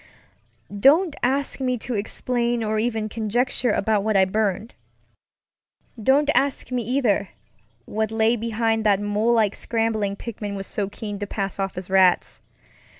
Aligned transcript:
Don't 0.79 1.15
ask 1.21 1.59
me 1.59 1.77
to 1.77 1.93
explain 1.93 2.63
or 2.63 2.79
even 2.79 3.07
conjecture 3.07 3.69
about 3.69 4.03
what 4.03 4.17
I 4.17 4.25
burned. 4.25 4.73
Don't 6.01 6.31
ask 6.33 6.71
me, 6.71 6.81
either, 6.81 7.29
what 7.85 8.09
lay 8.09 8.35
behind 8.35 8.83
that 8.83 8.99
mole 8.99 9.33
like 9.33 9.53
scrambling 9.53 10.15
Pickman 10.15 10.55
was 10.55 10.65
so 10.65 10.89
keen 10.89 11.19
to 11.19 11.27
pass 11.27 11.59
off 11.59 11.77
as 11.77 11.87
rats. 11.91 12.41